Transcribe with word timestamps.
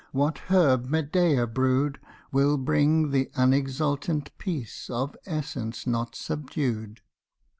what 0.13 0.39
herb 0.49 0.89
Medea 0.89 1.45
brewed 1.45 1.99
Will 2.31 2.57
bring 2.57 3.11
the 3.11 3.29
unexultant 3.35 4.35
peace 4.39 4.89
of 4.89 5.15
essence 5.27 5.85
not 5.85 6.15
subdued? 6.15 7.01